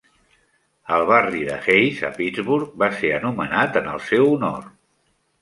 El 0.95 1.03
barri 1.11 1.41
de 1.49 1.57
Hays, 1.73 1.99
a 2.09 2.11
Pittsburgh, 2.15 2.73
va 2.85 2.89
ser 3.03 3.13
anomenat 3.19 3.79
en 3.83 3.93
el 3.93 4.03
seu 4.09 4.27
honor. 4.33 4.67